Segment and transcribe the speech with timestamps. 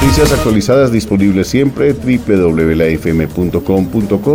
[0.00, 3.20] Noticias actualizadas disponibles siempre www.lafm.com.co.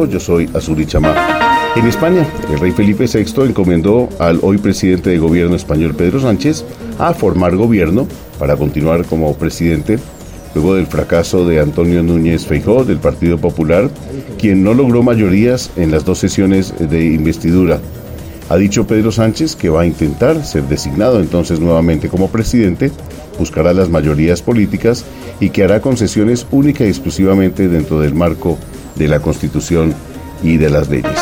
[0.06, 1.16] Yo soy Azuri Chamá.
[1.76, 6.64] En España, el rey Felipe VI encomendó al hoy presidente de gobierno español Pedro Sánchez
[7.00, 9.98] a formar gobierno para continuar como presidente
[10.54, 13.90] luego del fracaso de Antonio Núñez Feijóo del Partido Popular,
[14.38, 17.80] quien no logró mayorías en las dos sesiones de investidura.
[18.50, 22.92] Ha dicho Pedro Sánchez que va a intentar ser designado entonces nuevamente como presidente,
[23.40, 25.04] buscará las mayorías políticas
[25.40, 28.58] y que hará concesiones única y exclusivamente dentro del marco
[28.96, 29.94] de la Constitución
[30.44, 31.20] y de las leyes.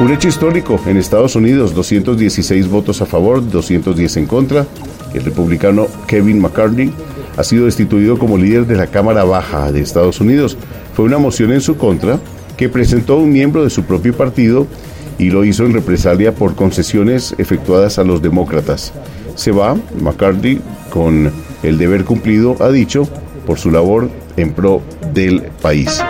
[0.00, 4.66] Un hecho histórico en Estados Unidos, 216 votos a favor, 210 en contra.
[5.14, 6.92] El republicano Kevin McCarthy
[7.36, 10.56] ha sido destituido como líder de la Cámara Baja de Estados Unidos.
[10.94, 12.18] Fue una moción en su contra
[12.56, 14.66] que presentó un miembro de su propio partido
[15.18, 18.92] y lo hizo en represalia por concesiones efectuadas a los demócratas.
[19.34, 21.30] Se va McCarthy con
[21.62, 23.08] el deber cumplido, ha dicho,
[23.46, 26.02] por su labor en pro del país.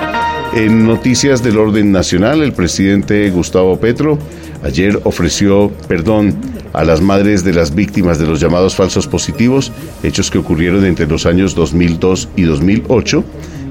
[0.55, 4.19] En noticias del orden nacional, el presidente Gustavo Petro
[4.63, 6.35] ayer ofreció perdón
[6.73, 11.07] a las madres de las víctimas de los llamados falsos positivos, hechos que ocurrieron entre
[11.07, 13.25] los años 2002 y 2008,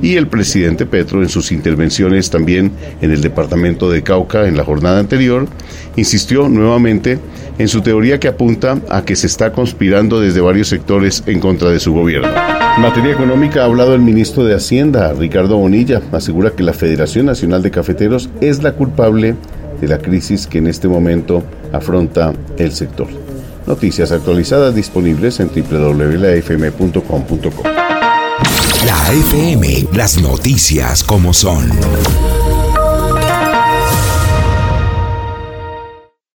[0.04, 4.66] y el presidente Petro en sus intervenciones también en el departamento de Cauca en la
[4.66, 5.48] jornada anterior,
[5.96, 7.20] insistió nuevamente
[7.58, 11.70] en su teoría que apunta a que se está conspirando desde varios sectores en contra
[11.70, 12.28] de su gobierno.
[12.76, 17.28] En materia económica ha hablado el ministro de Hacienda, Ricardo Bonilla, asegura que la Federación
[17.28, 19.36] Nacional de Cafeteros es la culpable
[19.80, 23.08] de la crisis que en este momento afronta el sector.
[23.66, 26.34] Noticias actualizadas disponibles en www.lafm.com.co.
[28.86, 31.72] La FM, las noticias como son.